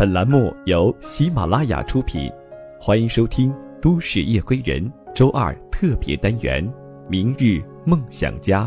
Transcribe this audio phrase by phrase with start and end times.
[0.00, 2.32] 本栏目由喜马拉雅出品，
[2.80, 3.52] 欢迎收听
[3.82, 4.82] 《都市夜归人》
[5.14, 6.66] 周二特别单元
[7.06, 8.64] 《明日梦想家》。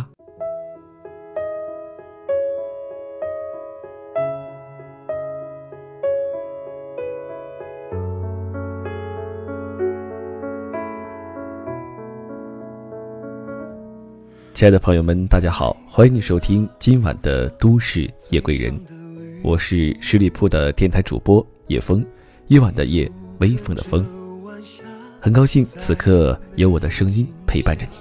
[14.53, 18.71] 亲爱的朋友们，大家好，欢迎你收听今晚的《都市夜归人》，
[19.43, 22.03] 我是十里铺的电台主播叶枫，
[22.47, 24.07] 夜晚的夜，微风的风，
[25.19, 27.97] 很高兴此刻有我的声音陪伴着你。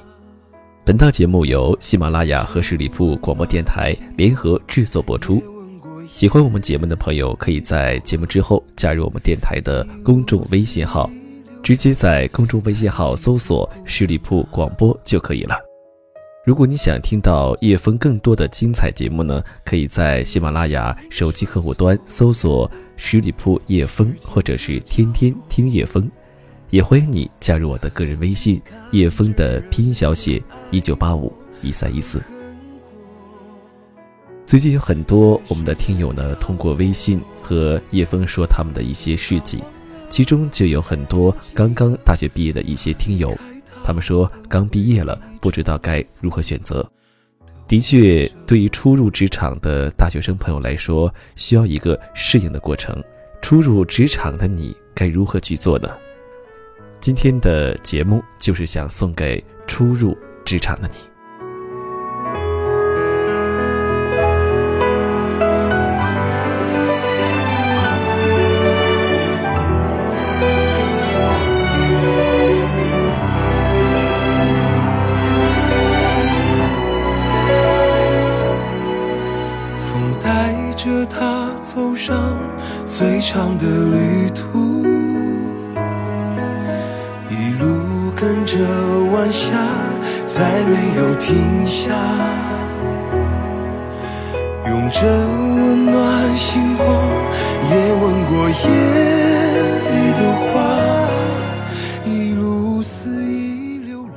[0.84, 5.42] 本档节目由喜马拉雅和十里铺广播电台联合制作播出。
[6.08, 11.10] 喜欢我们节目的朋友，可以在节目之后加入我们电台的公众微信号，
[11.60, 15.71] 直接在公众微信号搜索“十里铺广播”就可以了。
[16.44, 22.68] 如果你想听到叶枫更多的精彩节目呢，可以在喜马拉雅手机客户端搜索
[22.98, 26.10] “十里铺叶枫”或者是“天天听叶枫”，
[26.70, 32.20] 也欢迎你加入我的个人微信“叶枫”的拼音小写一九八五一三一四。
[34.44, 39.62] 最近有很多我们的听友呢，通过微信和叶枫说他们的一些事迹，
[40.10, 43.32] 其中就有很多刚刚大学毕业的一些听友。
[43.84, 46.88] 他们说刚毕业了，不知道该如何选择。
[47.66, 53.02] 的确，对于初入职场的大学生朋友来说，需要一个适应的过程。
[53.40, 55.88] 初入职场的你该如何去做呢？
[57.00, 61.11] 今天的节目就是想送给初入职场的你。
[83.90, 84.84] 旅途，
[87.30, 88.58] 一路跟着
[89.12, 89.54] 晚霞，
[90.26, 91.92] 再没有停下。
[94.68, 96.86] 用着温暖星光，
[97.70, 98.54] 也吻过夜
[99.90, 100.20] 里的
[100.52, 100.52] 花，
[102.04, 104.06] 一路肆意流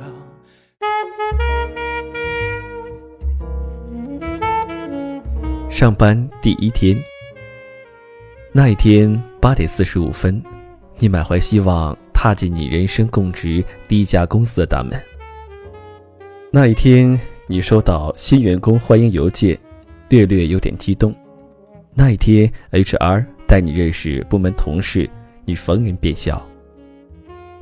[5.70, 6.96] 上班第一天。
[8.52, 10.42] 那一天八点四十五分，
[10.98, 15.00] 你满怀希望踏进你人生供职第一家公司的大门。
[16.50, 19.56] 那一天，你收到新员工欢迎邮件，
[20.08, 21.14] 略略有点激动。
[21.94, 25.08] 那一天，HR 带你认识部门同事，
[25.44, 26.44] 你逢人便笑。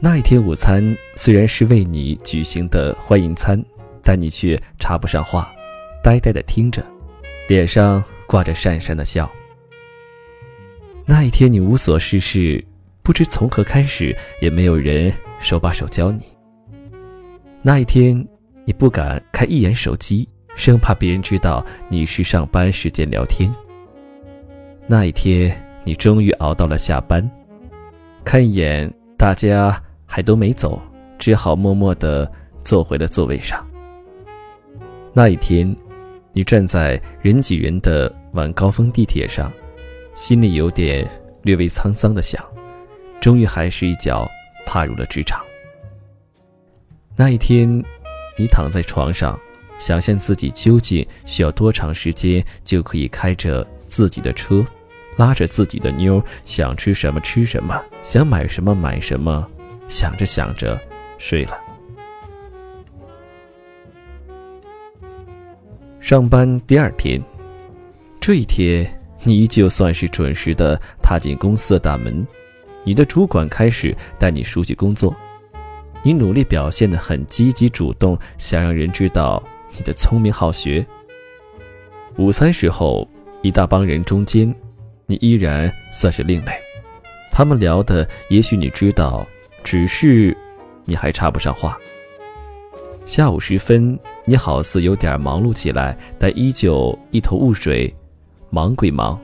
[0.00, 3.62] 那一天午餐虽然是为你举行的欢迎餐，
[4.02, 5.52] 但你却插不上话，
[6.02, 6.82] 呆呆的听着，
[7.46, 9.30] 脸上挂着讪讪的笑。
[11.06, 12.64] 那一天，你无所事事，
[13.02, 16.22] 不知从何开始，也没有人手把手教你。
[17.60, 18.26] 那一天，
[18.64, 20.26] 你不敢看一眼手机，
[20.56, 23.54] 生怕别人知道你是上班时间聊天。
[24.86, 25.54] 那一天，
[25.84, 27.30] 你终于熬到了下班，
[28.24, 30.80] 看一眼大家还都没走，
[31.18, 32.30] 只好默默地
[32.62, 33.62] 坐回了座位上。
[35.12, 35.76] 那一天，
[36.32, 39.52] 你站在人挤人的晚高峰地铁上。
[40.14, 41.08] 心里有点
[41.42, 42.42] 略微沧桑的想，
[43.20, 44.30] 终于还是一脚
[44.64, 45.44] 踏入了职场。
[47.16, 47.68] 那一天，
[48.38, 49.38] 你躺在床上，
[49.78, 54.64] 想象自己究竟需要多长时间就可以开着自己的车，
[55.16, 59.44] 拉着自己的妞，想吃什么吃什么，想买什么买什么，
[59.88, 60.80] 想着想着
[61.18, 61.58] 睡了。
[65.98, 67.20] 上班第二天，
[68.20, 69.00] 这一天。
[69.26, 72.26] 你依旧算是准时的踏进公司的大门，
[72.84, 75.16] 你的主管开始带你熟悉工作，
[76.02, 79.42] 你努力表现得很积极主动，想让人知道
[79.76, 80.86] 你的聪明好学。
[82.16, 83.08] 午餐时候，
[83.40, 84.54] 一大帮人中间，
[85.06, 86.52] 你依然算是另类，
[87.32, 89.26] 他们聊的也许你知道，
[89.62, 90.36] 只是
[90.84, 91.78] 你还插不上话。
[93.06, 97.92] 下午时分，你好似有点忙碌起来，但依旧一头雾水。
[98.54, 99.20] 忙归忙，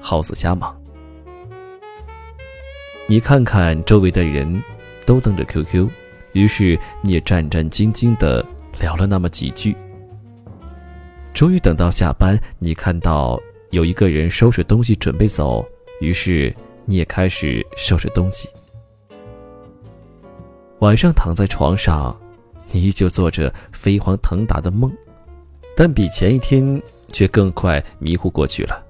[0.00, 0.76] 好似瞎忙。
[3.06, 4.60] 你看看周围的人，
[5.06, 5.88] 都登着 QQ，
[6.32, 8.44] 于是你也战战兢兢地
[8.80, 9.76] 聊了那么几句。
[11.32, 13.40] 终于等到下班，你看到
[13.70, 15.64] 有一个人收拾东西准备走，
[16.00, 16.52] 于是
[16.84, 18.48] 你也开始收拾东西。
[20.80, 22.18] 晚上躺在床上，
[22.72, 24.92] 你依旧做着飞黄腾达的梦，
[25.76, 26.82] 但比前一天。
[27.12, 28.84] 却更快迷糊过去了。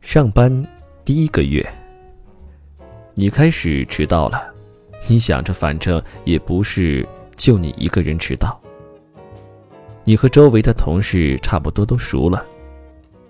[0.00, 0.66] 上班
[1.04, 1.64] 第一个月，
[3.14, 4.52] 你开始迟到了。
[5.08, 7.06] 你想着，反正也不是
[7.36, 8.60] 就你一个人迟到。
[10.04, 12.44] 你和周围的同事差不多都熟了。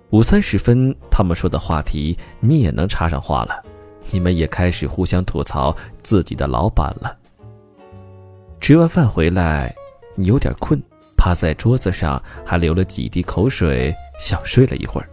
[0.09, 3.63] 午餐时分，他们说的话题你也能插上话了。
[4.11, 7.17] 你们也开始互相吐槽自己的老板了。
[8.59, 9.73] 吃完饭回来，
[10.15, 10.81] 你有点困，
[11.17, 15.09] 趴在桌子上还流了几滴口水，想睡了一会儿。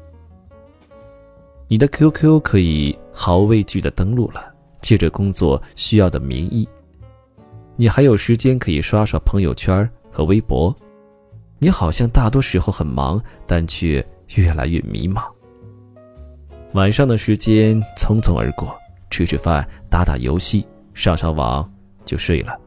[1.69, 6.69] 你的 QQ 可以毫无畏惧的登录了，借着工作需要的名义，
[7.77, 10.75] 你还有时间可以刷刷朋友圈和微博。
[11.59, 14.05] 你好像大多时候很忙，但却
[14.35, 15.23] 越来越迷茫。
[16.73, 18.75] 晚上的时间匆匆而过，
[19.11, 21.71] 吃吃饭，打打游戏，上上网
[22.05, 22.59] 就睡了。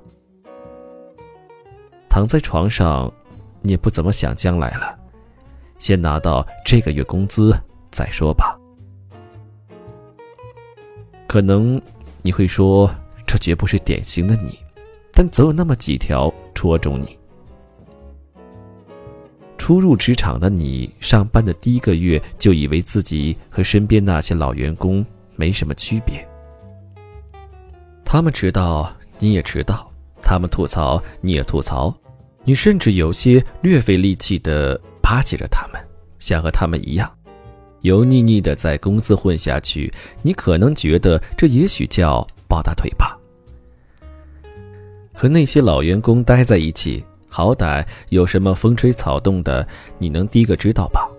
[2.14, 3.12] 躺在床上，
[3.64, 4.96] 你也不怎么想将来了，
[5.80, 8.56] 先拿到这个月工资再说吧。
[11.28, 11.82] 可能
[12.22, 12.88] 你会说，
[13.26, 14.60] 这绝不是典型的你，
[15.12, 17.18] 但总有那么几条戳中你。
[19.58, 25.04] 初入职场的你，上班的第一个月就以为自己和身边那些老员工
[25.36, 26.24] 没什么区别。
[28.06, 31.92] 他们迟到，你也迟到；他们吐槽，你也吐槽。
[32.44, 35.82] 你甚至有些略费力气的巴结着他们，
[36.20, 37.10] 想和他们一样。
[37.82, 39.92] 油腻腻的在公司混下去，
[40.22, 43.18] 你可能觉得这也许叫抱大腿吧。
[45.14, 49.68] 和那些老员工待在一起，好歹有什么风吹草动的，
[49.98, 51.10] 你能第一个知道吧？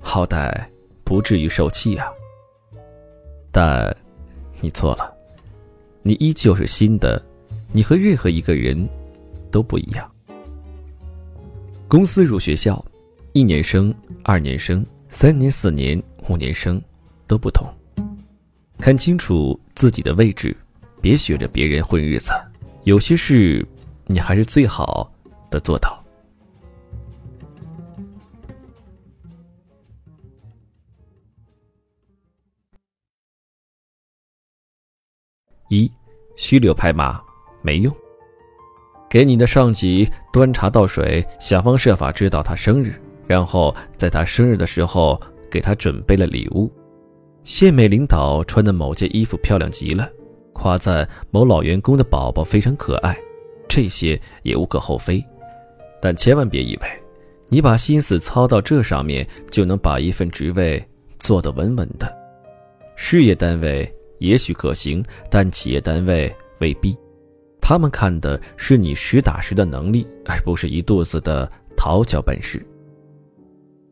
[0.00, 0.52] 好歹
[1.04, 2.06] 不至于受气啊。
[3.50, 3.94] 但，
[4.60, 5.12] 你错了，
[6.02, 7.20] 你依旧是新的，
[7.72, 8.88] 你和任何一个人
[9.50, 10.11] 都不一样。
[11.92, 12.82] 公司入学校，
[13.34, 13.94] 一年生、
[14.24, 16.02] 二年生、三年、四年。
[16.30, 16.80] 五年生
[17.26, 17.68] 都不同，
[18.78, 20.56] 看清楚自己的位置，
[21.02, 22.32] 别学着别人混日子。
[22.84, 23.66] 有些事，
[24.06, 25.12] 你还是最好
[25.50, 26.02] 的做到。
[35.68, 35.92] 一，
[36.36, 37.22] 虚流拍马
[37.60, 37.94] 没用。
[39.12, 42.94] 给你的上级端茶倒水，想方设法知道他生日，
[43.26, 45.20] 然后在他生日的时候。
[45.52, 46.72] 给他准备了礼物，
[47.44, 50.10] 县美领导穿的某件衣服漂亮极了，
[50.54, 53.14] 夸赞某老员工的宝宝非常可爱，
[53.68, 55.22] 这些也无可厚非，
[56.00, 56.88] 但千万别以为，
[57.50, 60.82] 你把心思操到这上面就能把一份职位
[61.18, 62.10] 做得稳稳的。
[62.96, 63.86] 事业单位
[64.20, 66.96] 也许可行，但企业单位未必，
[67.72, 72.62] 他们看的是你实打实的能力，而不是一肚子的讨巧本事。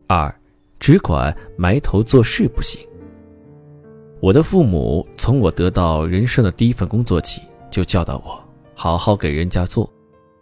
[0.06, 0.30] 二。
[0.78, 2.86] 只管埋头做事不行。
[4.20, 7.40] 我的父母从我得到人生的第一份工作起，
[7.70, 8.42] 就教导我
[8.74, 9.90] 好好给人家做。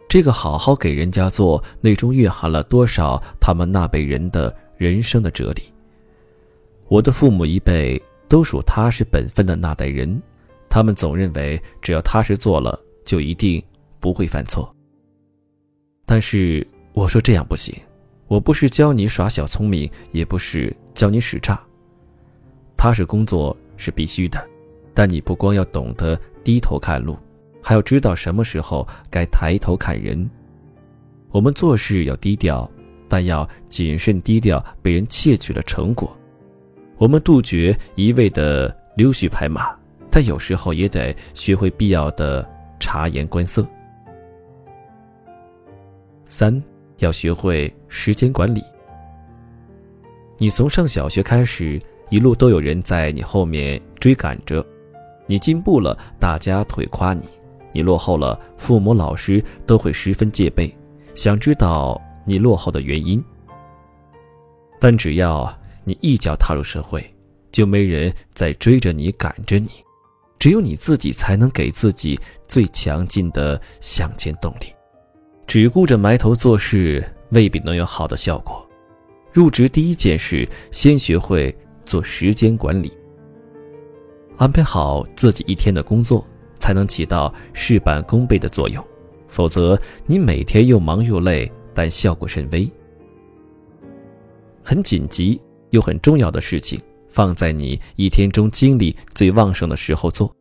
[0.09, 5.61] 这个好好给人家做，内中蕴含了多少他们那辈人的人生的哲理。
[6.89, 10.21] 我的父母一辈都属踏实本分的那代人，
[10.69, 12.77] 他们总认为只要踏实做了，
[13.09, 13.59] 就一定
[13.99, 14.71] 不会犯错。
[16.05, 17.75] 但是我说这样不行。
[18.27, 21.59] 我不是教你耍小聪明，也不是教你使诈。
[22.77, 24.47] 踏实工作是必须的，
[24.93, 27.17] 但你不光要懂得低头看路，
[27.63, 30.29] 还要知道什么时候该抬头看人。
[31.31, 32.69] 我们做事要低调，
[33.07, 36.15] 但要谨慎低调，被人窃取了成果。
[36.99, 39.75] 我们杜绝一味的溜须拍马，
[40.11, 42.47] 但有时候也得学会必要的
[42.79, 43.67] 察言观色。
[46.27, 46.61] 三。
[46.99, 48.61] 要学会时间管理。
[50.37, 54.61] 你从上小学开始，一路都有人在你后面追赶着。
[55.25, 57.23] 你进步了，大家会夸你；
[57.71, 60.69] 你落后了，父母、老师都会十分戒备，
[61.15, 63.23] 想知道你落后的原因。
[64.77, 65.49] 但只要
[65.85, 67.01] 你一脚踏入社会，
[67.49, 69.69] 就没人再追着你、赶着你，
[70.39, 72.17] 只有你自己才能给自己
[72.47, 74.73] 最强劲的向前动力。
[75.45, 78.65] 只顾着埋头做事，未必能有好的效果。
[79.33, 82.91] 入职第一件事，先学会做时间管理，
[84.37, 86.25] 安排好自己一天的工作，
[86.57, 88.83] 才能起到事半功倍的作用。
[89.27, 92.67] 否则，你每天又忙又累，但效果甚微。
[94.63, 95.39] 很紧急
[95.71, 100.33] 又很重要的事情，放在你一天中精力最旺盛的时候做。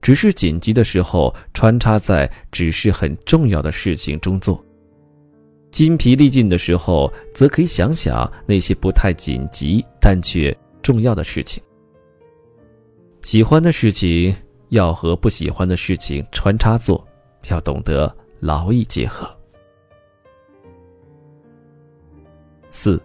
[0.00, 4.64] 只是紧急的时候穿插在只是很重要的事情中做，
[5.72, 11.60] 筋疲力尽的时候则可以想想那些不太紧急但却重要的事情。
[13.22, 14.34] 喜欢的事情
[14.68, 17.04] 要和不喜欢的事情穿插做，
[17.50, 19.28] 要懂得劳逸结合。
[22.70, 23.02] 四，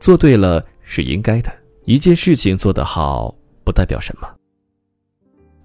[0.00, 1.52] 做对了是应该的。
[1.90, 4.32] 一件事情做得好，不代表什么。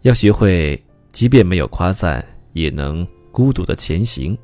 [0.01, 4.35] 要学会，即便没有夸赞，也能孤独的前行。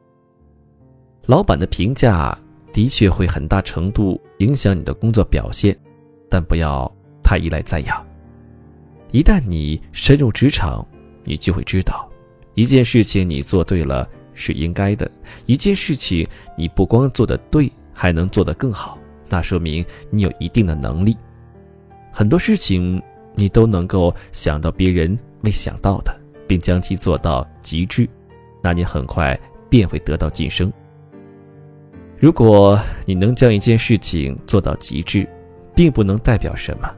[1.26, 2.38] 老板的评价
[2.72, 5.76] 的确会很大程度影响你的工作表现，
[6.30, 6.88] 但不要
[7.24, 8.08] 太依赖赞扬。
[9.10, 10.88] 一旦你深入职场，
[11.24, 12.08] 你就会知道，
[12.54, 15.10] 一件事情你做对了是应该的；
[15.48, 21.18] 一件事情你不光做得对，还能做得更好，那说明你有一定的能力。
[22.12, 23.02] 很多事情
[23.36, 26.14] 你都能够想到别人未想到的，
[26.48, 28.08] 并将其做到极致，
[28.62, 29.40] 那你很快
[29.70, 30.72] 便会得到晋升。
[32.20, 35.28] 如果你能将一件事情做到极致，
[35.74, 36.94] 并不能代表什么。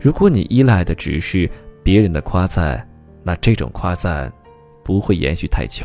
[0.00, 1.50] 如果你依赖的只是
[1.82, 2.88] 别人的夸赞，
[3.22, 4.32] 那这种夸赞
[4.84, 5.84] 不会延续太久，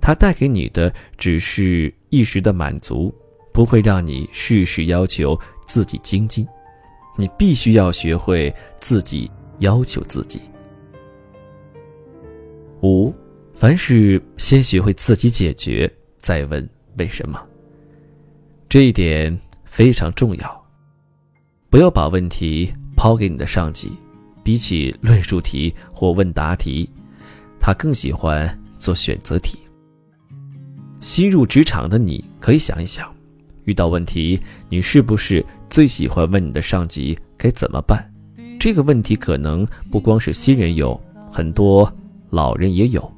[0.00, 3.12] 它带给你的只是一时的满足，
[3.52, 6.46] 不会让你事事要求自己精进。
[7.16, 10.40] 你必须要学会自己要求自己。
[12.82, 13.14] 五，
[13.54, 15.90] 凡事先学会自己解决，
[16.20, 16.68] 再问
[16.98, 17.40] 为什么。
[18.68, 20.66] 这一点非常重要，
[21.70, 23.92] 不要把问题抛给你的上级。
[24.42, 26.86] 比起论述题或问答题，
[27.58, 29.58] 他更喜欢做选择题。
[31.00, 33.10] 新入职场的你可以想一想，
[33.64, 38.08] 遇到问题，你是不是最喜欢问你的上级该怎么办？
[38.60, 40.98] 这个问题可能不光是新人有，
[41.30, 41.92] 很多
[42.30, 43.12] 老人也有。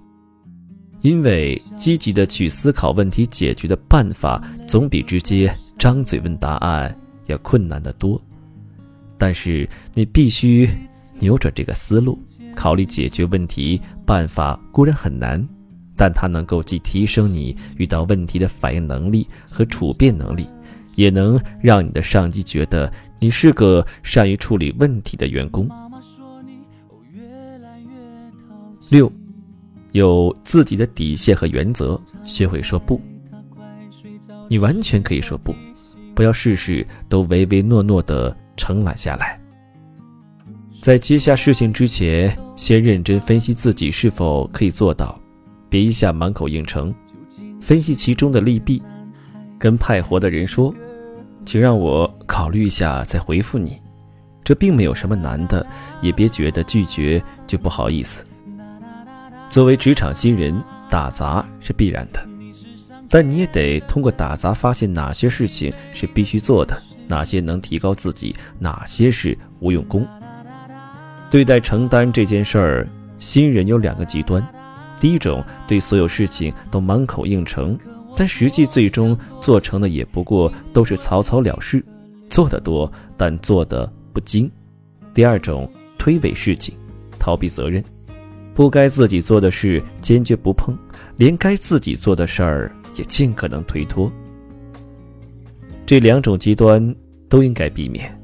[1.03, 8.21] 因为积极的去思考问题解决的办法，总比直接张嘴问答案要困难得多。
[9.19, 10.69] 但是你必须
[11.21, 12.19] 扭转这个思路，
[12.55, 15.47] 考虑解决问题办法固然很难，
[15.95, 20.49] 但它能够既提升你遇到问题的反应能力和处变能力，
[20.97, 25.69] 也能让你的上级觉得你是个善于处理问题的员工。
[28.91, 29.11] 六。
[29.93, 33.01] 有自己的底线和原则，学会说不。
[34.47, 35.55] 你完全可以说不，
[36.15, 39.41] 不要事事都唯唯诺诺的承揽下来。
[40.83, 45.19] 在接下事情之前，先认真分析自己是否可以做到，
[45.71, 46.95] 别一下满口应承。
[47.59, 48.83] 分析其中的利弊，
[49.59, 50.75] 跟派活的人说
[51.47, 53.81] ：“请让我考虑一下再回复你。”
[54.45, 55.67] 这并没有什么难的，
[56.01, 58.25] 也别觉得拒绝就不好意思。
[59.49, 62.21] 作为职场新人，打杂是必然的，
[63.09, 70.07] 但你也得通过打杂发现哪些事情是必须做的，哪些能提高自己，哪些是无用功。
[71.29, 72.89] 对待承担这件事儿，
[73.19, 74.47] 新人有两个极端：
[75.01, 77.77] 第一种，对所有事情都满口应承，
[78.17, 81.85] 但实际最终做成的也不过都是草草了事，
[82.29, 84.49] 做得多但做得不精；
[85.13, 86.75] 第二种，推诿事情，
[87.19, 87.85] 逃避责任。
[88.55, 90.75] 不该自己做的事坚决不碰，
[91.19, 94.11] 连该自己做的事儿也尽可能推脱。
[95.85, 96.97] 这两种极端
[97.29, 98.19] 都应该避免。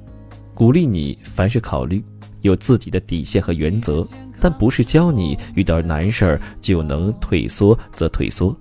[0.55, 2.03] 鼓励你凡事考虑，
[2.41, 4.03] 有自己的底线和原则，
[4.41, 8.57] 但不是教你遇到难事儿就能退缩则退缩。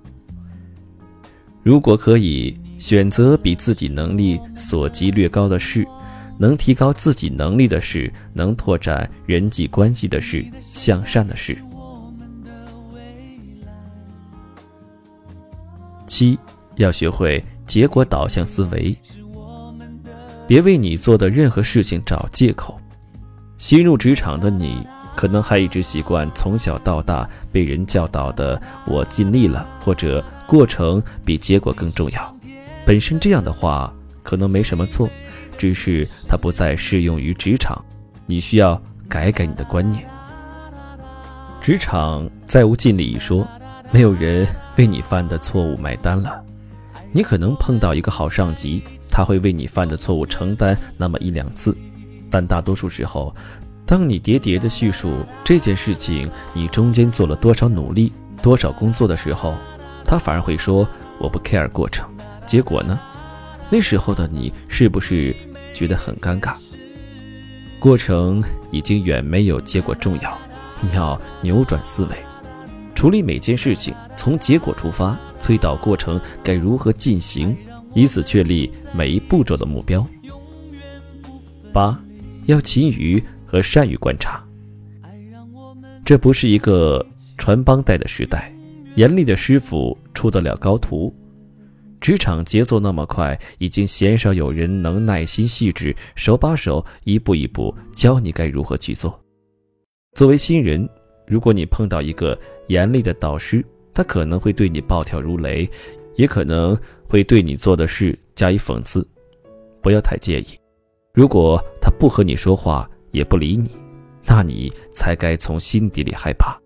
[1.62, 5.86] 如果可以选择比自己能力所及略高的事。
[6.38, 11.56] 能提高自己能力的事，能拓展人际关系的事，向善的事。
[16.06, 16.36] 七，
[16.76, 18.96] 要学会结果导向思维，
[20.48, 22.80] 别为你做的任何事情找借口。
[23.56, 32.36] 新入职场的你，可能还一直习惯从小到大被人教导的“我尽力了”或者“过程比结果更重要”。
[32.84, 33.92] 本身这样的话，
[34.22, 35.08] 可能没什么错。
[35.58, 37.84] 只是它不再适用于职场，
[38.26, 40.04] 你需要改改你的观念。
[41.60, 43.46] 职场再无尽力一说，
[43.92, 44.44] 没有人
[44.76, 46.42] 为你犯的错误买单了。
[47.12, 51.76] 你可能碰到一个好上级，他会为你犯的错误承担那么一两次，
[52.30, 53.32] 但大多数时候，
[53.86, 59.54] 当你叠叠的叙述这件事情你中间做了多少努力、多少工作的时候，
[60.04, 62.08] 他反而会说我不 care 过程，
[62.46, 62.98] 结果呢？
[63.70, 65.34] 那时候的你是不是？
[65.74, 66.54] 觉得很尴尬，
[67.78, 70.38] 过程已经远没有结果重要。
[70.82, 72.16] 你要扭转思维，
[72.94, 77.56] 处理每件事情从结果出发，推导过程该如何进行，
[77.94, 80.06] 以此确立每一步骤的目标。
[81.72, 81.98] 八，
[82.44, 84.42] 要勤于和善于观察。
[86.06, 87.04] 这不是一个
[87.36, 88.50] 传帮带的时代，
[88.94, 91.14] 严厉的师傅出得了高徒。
[92.00, 99.20] 职场节奏那么快，已经鲜少有人能耐心细致、手把手、一步一步教你该如何去做。
[100.14, 100.88] 作为新人，
[101.26, 102.36] 如果你碰到一个
[102.68, 105.68] 严厉的导师，他可能会对你暴跳如雷，
[106.16, 109.06] 也可能会对你做的事加以讽刺。
[109.82, 110.46] 不要太介意。
[111.12, 113.70] 如果他不和你说话，也不理你，
[114.26, 116.60] 那你才该从心底里害怕。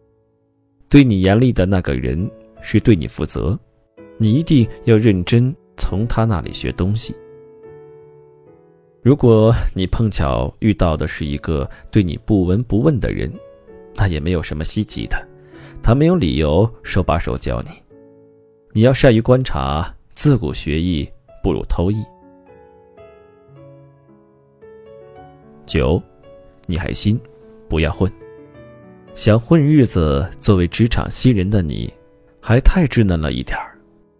[0.89, 2.31] 对你严厉的那个人
[2.63, 3.59] 是对你负责。
[4.19, 7.15] 你一定要认真从他那里学东西。
[9.03, 13.31] 如果你碰巧遇到的是一个对你不闻不问的人，
[13.95, 15.29] 那也没有什么稀奇的，
[15.83, 17.69] 他没有理由手把手教你。
[18.73, 21.09] 你要善于观察，自古学艺
[21.43, 22.03] 不如偷艺。
[25.67, 26.03] 九，
[26.67, 27.19] 你还新，
[27.69, 28.11] 不要混。
[29.15, 31.93] 想混日子，作为职场新人的你，
[32.41, 33.73] 还太稚嫩了一点儿。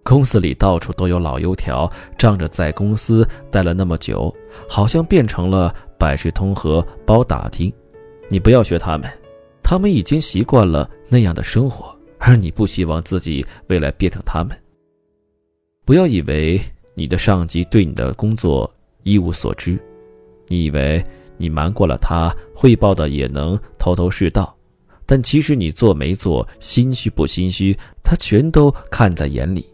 [0.03, 4.35] 公司里到处都有老油条，仗着在公司待了那么久，
[4.69, 7.73] 好像变成了百事通和包打听。
[8.29, 9.11] 你不要学他们，
[9.63, 14.57] 他们已经习惯了那样的生活，而你不希望自己未来变成他们。
[15.85, 16.61] 不要以为
[16.95, 18.73] 你的上级对你的工作
[19.03, 19.79] 一无所知，
[20.47, 21.05] 你以为
[21.37, 24.55] 你瞒过了他，汇报的也能头头是道，
[25.05, 29.67] 但其实你做没做，心虚不心虚，他全都看在眼里。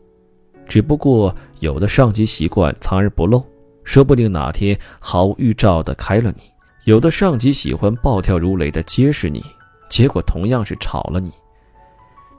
[0.69, 3.45] 只不过有的上级习惯藏而不露，
[3.85, 6.43] 说不定哪天毫无预兆的开了你；
[6.85, 9.43] 有的上级喜欢暴跳如雷的揭示你，
[9.91, 11.31] 结果同样是炒了你。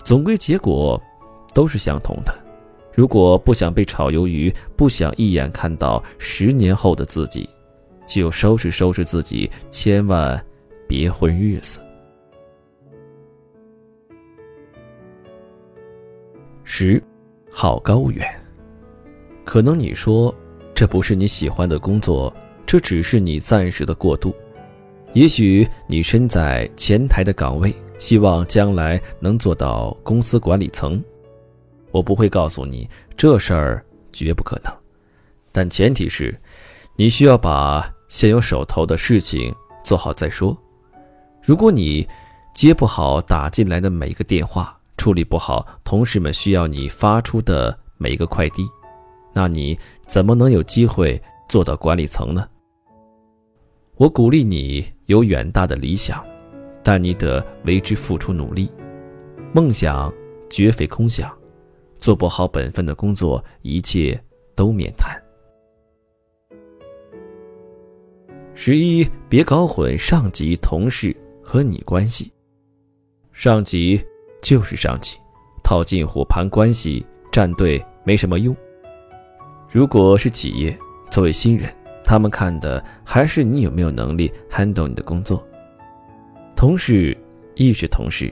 [0.04, 1.02] 总归结果
[1.54, 2.34] 都是相同的。
[2.96, 7.50] 如果不想被炒鱿鱼，不想一眼看到十年后的自己，
[8.06, 10.44] 就收拾收拾自己，千万
[10.88, 11.80] 别混日子。
[16.64, 17.02] 十。
[17.56, 18.28] 好高远，
[19.46, 20.34] 可能你说
[20.74, 22.36] 这不是你喜欢的工作，
[22.66, 24.34] 这只是你暂时的过渡。
[25.14, 31.00] 也许你身在前台的岗位，希望将来能做到公司管理层。
[31.92, 34.74] 我不会告诉你这事儿绝不可能，
[35.52, 36.36] 但前提是，
[36.96, 39.54] 你需要把现有手头的事情
[39.84, 40.56] 做好再说。
[41.42, 42.08] 如果你
[42.54, 48.68] 接不好打进来的每一个电话，处理不好同事们需要你发出的每一个快递，
[49.34, 52.48] 那你怎么能有机会做到管理层呢？
[53.96, 56.24] 我鼓励你有远大的理想，
[56.84, 58.70] 但你得为之付出努力。
[59.52, 60.14] 梦想
[60.48, 61.36] 绝非空想，
[62.00, 64.24] 做不好本分的工作，一切
[64.56, 65.23] 都免谈。
[68.56, 72.32] 十一，别搞混上级、同事和你关系。
[73.32, 74.02] 上级。
[74.42, 75.18] 就是上级，
[75.64, 78.54] 套近乎、盘关系、站队没什么用。
[79.72, 80.78] 如果是企业，
[81.10, 85.42] 作为新人，他们看的还是你有没有能力 handle 你的工作。
[86.58, 87.18] 同事
[87.56, 88.30] 亦是同事，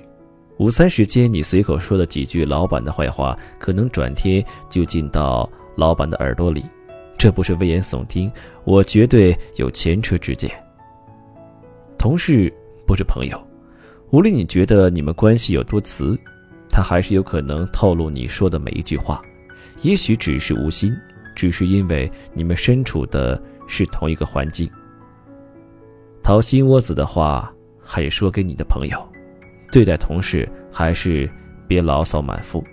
[0.58, 6.66] 午餐时间你随口说了几句老板的坏话，可能转天就进到老板的耳朵里。
[7.22, 8.32] 这不是危言耸听，
[8.64, 10.50] 我绝对有前车之鉴。
[11.96, 12.52] 同事
[12.88, 13.40] 不是朋友。
[14.10, 16.20] 无论你觉得你们关系有多瓷，
[16.68, 19.22] 他还是有可能透露你说的每一句话。
[19.84, 20.92] 也许只是无心，
[21.36, 24.68] 只是因为你们身处的是同一个环境。
[26.24, 28.98] 掏心窝子的话，还是说给你的朋友。
[29.72, 31.30] 对待同事，还是
[31.68, 32.64] 别牢骚满腹。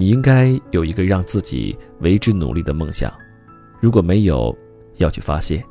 [0.00, 3.12] 你应该有一个让自己为之努力的梦想，
[3.82, 4.56] 如果没有，
[4.96, 5.62] 要去发现。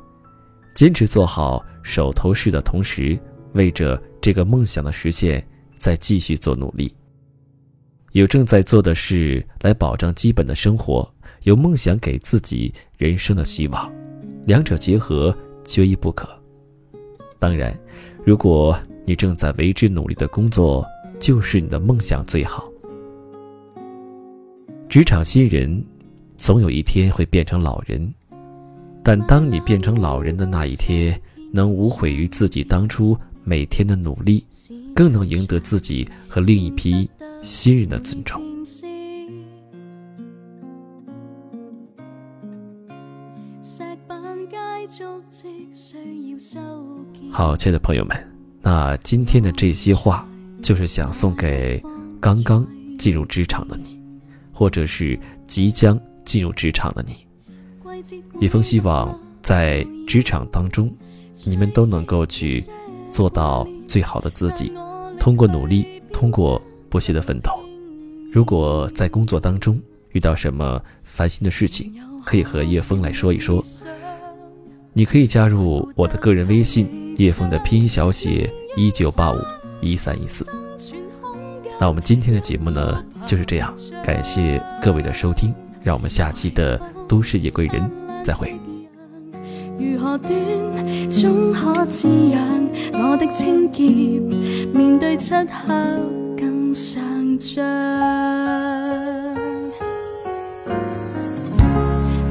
[0.72, 3.18] 坚持做好手头事的同时。
[3.54, 5.44] 为着这个梦想的实现，
[5.76, 6.94] 再继续做努力。
[8.12, 11.12] 有正在做的事来保障基本的生活，
[11.42, 13.92] 有梦想给自己人生的希望，
[14.46, 16.28] 两者结合，缺一不可。
[17.40, 17.76] 当然，
[18.24, 20.86] 如果你正在为之努力的工作
[21.18, 22.70] 就是你的梦想，最好。
[24.90, 25.84] 职场新人，
[26.36, 28.12] 总有一天会变成老人，
[29.04, 31.16] 但当你变成老人的那一天，
[31.52, 33.16] 能无悔于自己当初。
[33.44, 34.44] 每天的努力，
[34.94, 37.08] 更能赢得自己和另一批
[37.40, 38.42] 新人的尊重。
[47.30, 50.28] 好，亲爱的朋友们，那今天的这些话，
[50.60, 51.80] 就是想送给
[52.20, 52.66] 刚刚
[52.98, 53.99] 进入职场的你，
[54.60, 57.14] 或者是即将进入职场的你。
[58.38, 60.92] 一封希望，在职场当中，
[61.46, 62.62] 你们都能够去。
[63.10, 64.72] 做到最好的自己。
[65.18, 67.50] 通过努力，通过不懈的奋斗。
[68.32, 69.80] 如果在工作当中
[70.12, 71.92] 遇到什么烦心的事情，
[72.24, 73.60] 可以和叶枫来说一说。
[74.92, 76.86] 你可以加入我的个人微信
[77.18, 79.38] 叶枫的拼音小写一九八五
[79.80, 80.46] 一三一四。
[81.80, 83.72] 那我们今天的节目呢就是这样，
[84.04, 87.90] 感谢各位的收听，让我们下期的都市夜归人
[88.22, 88.54] 再会。
[89.78, 90.30] 如何短，
[91.08, 92.38] 终可滋养
[92.92, 93.88] 我的清洁，
[94.74, 95.74] 面对漆黑
[96.36, 97.02] 更上
[97.38, 97.64] 涨。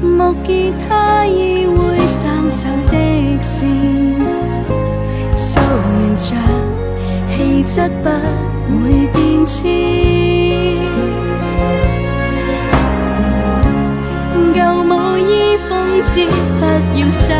[0.00, 3.68] 木吉他已会生锈的线，
[5.34, 6.36] 素描着
[7.36, 8.08] 气质不
[8.84, 9.66] 会变迁。
[14.54, 14.58] 旧
[14.88, 15.30] 舞衣
[15.68, 15.70] 风
[16.04, 16.12] 姿。
[16.60, 16.64] 不
[16.98, 17.32] 要收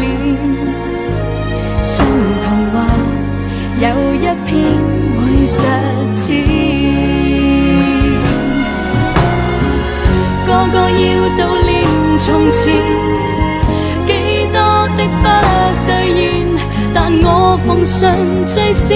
[0.00, 0.02] 敛，
[1.80, 1.90] 信
[2.44, 2.74] 童话
[3.80, 4.48] 有一篇
[5.16, 5.58] 会实
[6.12, 6.20] 践。
[10.46, 11.02] 个个要
[11.36, 11.68] 悼念
[12.18, 12.62] 从前，
[14.06, 14.08] 几
[14.52, 14.56] 多
[14.96, 15.24] 的不
[15.86, 16.20] 兑现，
[16.94, 17.98] 但我奉信
[18.46, 18.88] 最少。